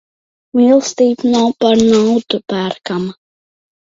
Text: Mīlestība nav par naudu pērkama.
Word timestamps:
Mīlestība 0.59 1.33
nav 1.35 1.53
par 1.65 1.77
naudu 1.93 2.43
pērkama. 2.55 3.19